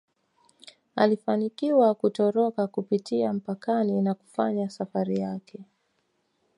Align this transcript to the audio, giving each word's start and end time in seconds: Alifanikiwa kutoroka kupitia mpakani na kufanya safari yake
Alifanikiwa 0.95 1.95
kutoroka 1.95 2.67
kupitia 2.67 3.33
mpakani 3.33 4.01
na 4.01 4.13
kufanya 4.13 4.69
safari 4.69 5.19
yake 5.19 5.63